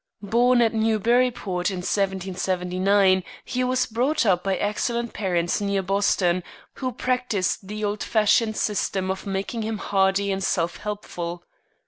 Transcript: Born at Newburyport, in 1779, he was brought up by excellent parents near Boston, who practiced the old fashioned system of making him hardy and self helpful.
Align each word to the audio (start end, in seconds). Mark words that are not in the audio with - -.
Born 0.23 0.63
at 0.63 0.73
Newburyport, 0.73 1.69
in 1.69 1.81
1779, 1.83 3.23
he 3.45 3.63
was 3.63 3.85
brought 3.85 4.25
up 4.25 4.43
by 4.43 4.55
excellent 4.55 5.13
parents 5.13 5.61
near 5.61 5.83
Boston, 5.83 6.43
who 6.73 6.91
practiced 6.91 7.67
the 7.67 7.85
old 7.85 8.01
fashioned 8.01 8.57
system 8.57 9.11
of 9.11 9.27
making 9.27 9.61
him 9.61 9.77
hardy 9.77 10.31
and 10.31 10.43
self 10.43 10.77
helpful. 10.77 11.43